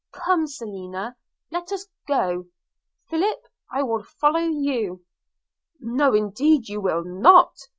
Come 0.13 0.47
Selina, 0.47 1.15
let 1.51 1.71
us 1.71 1.87
go– 2.07 2.45
Philip, 3.11 3.37
I 3.71 3.83
will 3.83 4.01
follow 4.01 4.39
you.' 4.39 5.05
'No, 5.79 6.15
indeed 6.15 6.67
you 6.67 6.81
will 6.81 7.03
not!' 7.03 7.67